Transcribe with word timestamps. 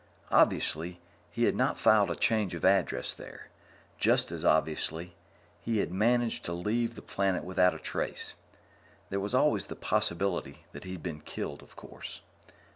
Obviously, 0.31 0.99
he 1.29 1.43
had 1.43 1.55
not 1.55 1.77
filed 1.77 2.09
a 2.09 2.15
change 2.15 2.55
of 2.55 2.65
address 2.65 3.13
there; 3.13 3.49
just 3.99 4.31
as 4.31 4.43
obviously, 4.43 5.15
he 5.59 5.77
had 5.77 5.91
managed 5.91 6.43
to 6.45 6.53
leave 6.53 6.95
the 6.95 7.03
planet 7.03 7.43
without 7.43 7.75
a 7.75 7.77
trace. 7.77 8.33
There 9.11 9.19
was 9.19 9.35
always 9.35 9.67
the 9.67 9.75
possibility 9.75 10.65
that 10.71 10.85
he'd 10.85 11.03
been 11.03 11.21
killed, 11.21 11.61
of 11.61 11.75
course. 11.75 12.21